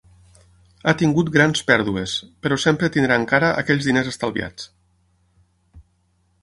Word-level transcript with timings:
Ha 0.85 0.93
tingut 1.01 1.29
grans 1.35 1.61
pèrdues, 1.67 2.15
però 2.47 2.57
sempre 2.65 2.91
tindrà 2.97 3.19
encara 3.23 3.51
aquells 3.65 3.87
diners 3.91 4.09
estalviats. 4.15 4.69